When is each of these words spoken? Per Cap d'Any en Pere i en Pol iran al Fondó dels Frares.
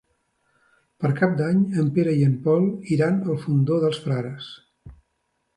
Per 1.03 1.11
Cap 1.19 1.35
d'Any 1.41 1.59
en 1.83 1.91
Pere 1.99 2.15
i 2.21 2.25
en 2.29 2.33
Pol 2.47 2.65
iran 2.97 3.21
al 3.27 3.39
Fondó 3.45 3.81
dels 3.85 4.01
Frares. 4.07 4.53